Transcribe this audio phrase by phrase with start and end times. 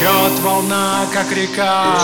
[0.00, 1.94] Течет волна, как река,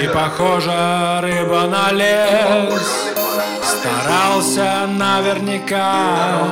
[0.00, 3.08] и похожа рыба на лес.
[3.60, 6.46] Старался наверняка.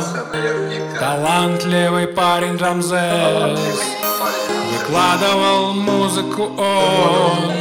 [0.98, 3.80] Талантливый парень Рамзес.
[4.72, 7.52] Выкладывал музыку он.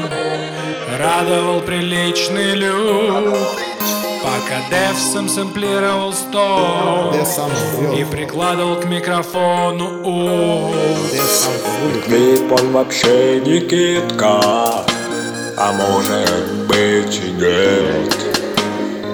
[0.98, 3.67] Радовал приличный люк
[4.58, 7.14] Пока Дев сам сэмплировал стол
[7.96, 10.74] И прикладывал к микрофону ум
[12.06, 14.40] Клип он вообще не китка
[15.58, 18.16] А может быть и нет.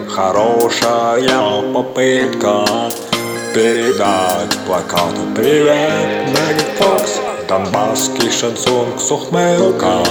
[0.09, 2.65] Хорошая попытка
[3.53, 10.05] Передать плакату привет Мэгги Фокс Донбасский шансон с ухмылкой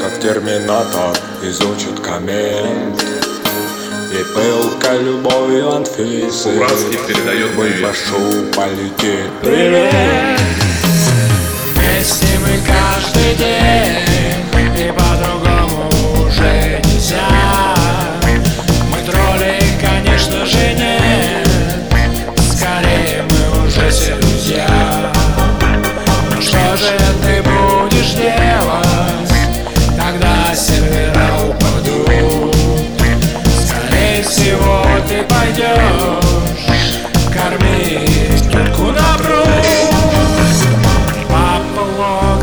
[0.00, 3.17] Как терминатор изучит коммент
[4.28, 7.80] И пылка любовью Анфисы Уральский передает привет.
[7.80, 10.40] Прошу полететь Привет!
[11.74, 15.88] Вместе мы каждый день И по-другому
[16.26, 17.74] уже нельзя
[18.90, 21.48] Мы тролли, конечно же, нет
[22.52, 24.27] Скорее мы уже все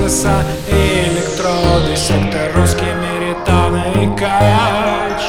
[0.06, 5.24] Логоса и электроды Сектор русский меританы и кач.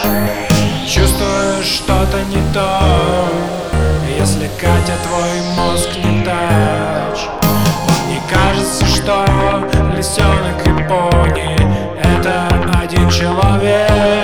[0.86, 3.26] Чувствуешь что-то не то
[4.18, 7.20] Если Катя твой мозг не тач.
[8.06, 9.24] Мне кажется, что
[9.96, 11.56] лисенок и пони
[12.02, 12.46] Это
[12.78, 14.15] один человек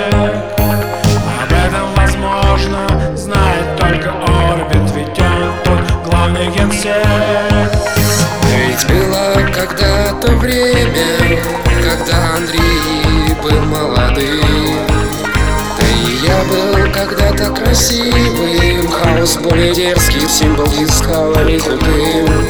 [9.63, 11.41] было когда-то время,
[11.83, 14.87] когда Андрей был молодым.
[15.77, 22.47] Да и я был когда-то красивым, хаос более дерзкий, символ искал крутым.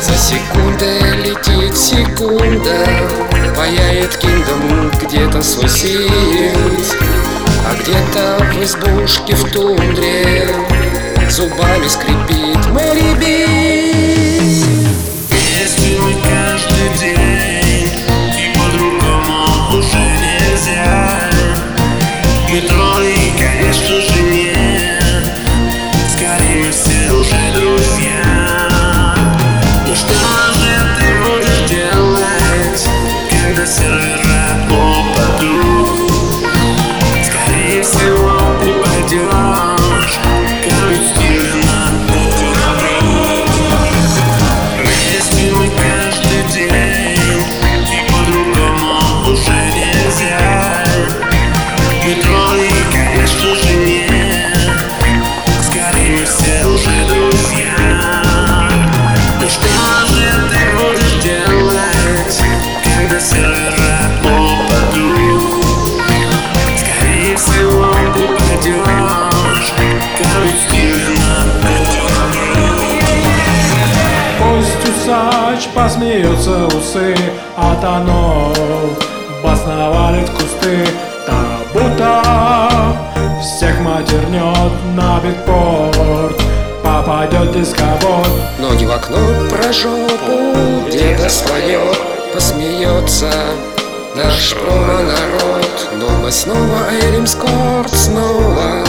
[0.00, 2.86] За секундой летит секунда,
[3.56, 5.68] паяет киндом где-то свой
[7.64, 10.48] а где-то в избушке в тундре
[11.30, 13.81] зубами скрипит Мэри Би.
[75.02, 77.14] Усач посмеется усы
[77.56, 78.52] От оно
[79.42, 80.86] бас навалит кусты
[81.26, 82.22] Так будто
[83.40, 86.40] всех матернет на битпорт.
[86.82, 89.18] Попадет дисковод Ноги в окно
[89.50, 91.98] про жопу Деда споет,
[92.32, 93.30] посмеется.
[94.14, 98.84] Наш промо-народ Но мы снова Эрим Скорт снова.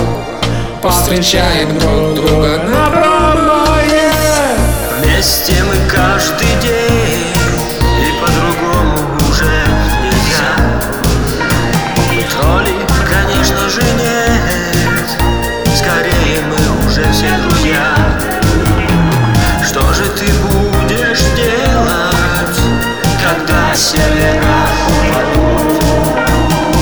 [0.81, 3.62] Повстречаем друг друга на промое
[23.73, 25.81] Когда сервера упадут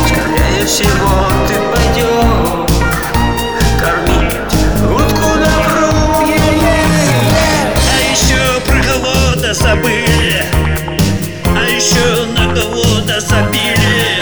[0.07, 2.67] Скорее всего ты пойдешь
[3.79, 6.27] Кормить утку на пруд
[7.87, 10.45] А еще про кого-то забыли
[11.45, 14.21] А еще на кого-то забили.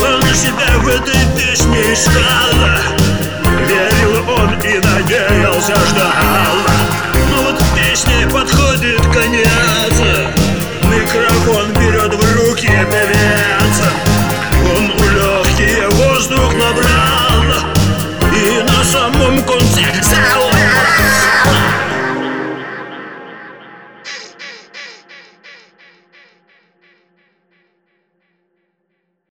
[0.00, 3.01] Он себя в этой песне искал